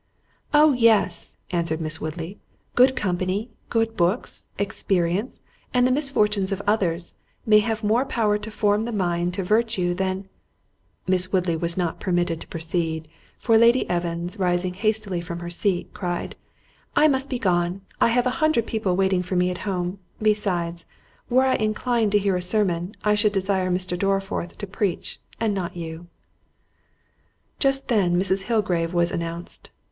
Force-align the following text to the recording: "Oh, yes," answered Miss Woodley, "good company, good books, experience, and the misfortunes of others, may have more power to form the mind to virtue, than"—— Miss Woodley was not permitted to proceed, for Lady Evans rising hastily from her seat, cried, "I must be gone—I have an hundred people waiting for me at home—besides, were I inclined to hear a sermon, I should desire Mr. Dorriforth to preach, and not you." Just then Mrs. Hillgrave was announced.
"Oh, 0.51 0.73
yes," 0.73 1.37
answered 1.51 1.79
Miss 1.79 2.01
Woodley, 2.01 2.39
"good 2.73 2.95
company, 2.95 3.51
good 3.69 3.95
books, 3.95 4.47
experience, 4.57 5.43
and 5.75 5.85
the 5.85 5.91
misfortunes 5.91 6.51
of 6.51 6.59
others, 6.65 7.13
may 7.45 7.59
have 7.59 7.83
more 7.83 8.03
power 8.03 8.39
to 8.39 8.49
form 8.49 8.85
the 8.85 8.91
mind 8.91 9.35
to 9.35 9.43
virtue, 9.43 9.93
than"—— 9.93 10.27
Miss 11.05 11.31
Woodley 11.31 11.55
was 11.55 11.77
not 11.77 11.99
permitted 11.99 12.41
to 12.41 12.47
proceed, 12.47 13.09
for 13.37 13.59
Lady 13.59 13.87
Evans 13.91 14.39
rising 14.39 14.73
hastily 14.73 15.21
from 15.21 15.37
her 15.37 15.51
seat, 15.51 15.93
cried, 15.93 16.35
"I 16.95 17.07
must 17.07 17.29
be 17.29 17.37
gone—I 17.37 18.07
have 18.07 18.25
an 18.25 18.33
hundred 18.33 18.65
people 18.65 18.95
waiting 18.95 19.21
for 19.21 19.35
me 19.35 19.51
at 19.51 19.59
home—besides, 19.69 20.87
were 21.29 21.45
I 21.45 21.53
inclined 21.57 22.11
to 22.13 22.17
hear 22.17 22.35
a 22.35 22.41
sermon, 22.41 22.95
I 23.03 23.13
should 23.13 23.33
desire 23.33 23.69
Mr. 23.69 23.95
Dorriforth 23.99 24.57
to 24.57 24.65
preach, 24.65 25.19
and 25.39 25.53
not 25.53 25.77
you." 25.77 26.07
Just 27.59 27.87
then 27.87 28.15
Mrs. 28.19 28.45
Hillgrave 28.45 28.95
was 28.95 29.11
announced. 29.11 29.69